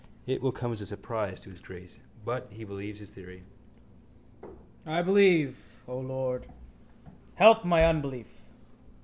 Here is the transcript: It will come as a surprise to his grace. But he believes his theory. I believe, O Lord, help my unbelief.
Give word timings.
It 0.25 0.41
will 0.41 0.51
come 0.51 0.71
as 0.71 0.81
a 0.81 0.87
surprise 0.87 1.39
to 1.41 1.51
his 1.51 1.59
grace. 1.59 1.99
But 2.25 2.47
he 2.51 2.63
believes 2.63 2.97
his 2.97 3.11
theory. 3.11 3.43
I 4.83 5.03
believe, 5.03 5.77
O 5.87 5.99
Lord, 5.99 6.47
help 7.35 7.63
my 7.63 7.85
unbelief. 7.85 8.25